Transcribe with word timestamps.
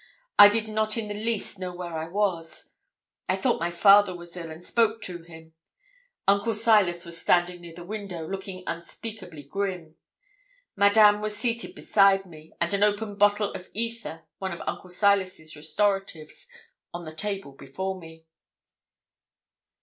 I 0.39 0.49
did 0.49 0.67
not 0.67 0.97
in 0.97 1.09
the 1.09 1.13
least 1.13 1.59
know 1.59 1.75
where 1.75 1.93
I 1.95 2.07
was. 2.07 2.73
I 3.29 3.35
thought 3.35 3.59
my 3.59 3.69
father 3.69 4.15
was 4.17 4.35
ill, 4.35 4.49
and 4.49 4.63
spoke 4.63 4.99
to 5.03 5.21
him. 5.21 5.53
Uncle 6.27 6.55
Silas 6.55 7.05
was 7.05 7.21
standing 7.21 7.61
near 7.61 7.75
the 7.75 7.83
window, 7.85 8.27
looking 8.27 8.63
unspeakably 8.65 9.43
grim. 9.43 9.97
Madame 10.75 11.21
was 11.21 11.37
seated 11.37 11.75
beside 11.75 12.25
me, 12.25 12.51
and 12.59 12.73
an 12.73 12.81
open 12.81 13.15
bottle 13.15 13.53
of 13.53 13.69
ether, 13.75 14.23
one 14.39 14.51
of 14.51 14.63
Uncle 14.65 14.89
Silas's 14.89 15.55
restoratives, 15.55 16.47
on 16.91 17.05
the 17.05 17.13
table 17.13 17.51
before 17.53 17.99
me. 17.99 18.25